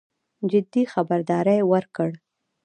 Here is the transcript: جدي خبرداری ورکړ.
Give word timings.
جدي 0.51 0.81
خبرداری 0.93 1.59
ورکړ. 1.71 2.09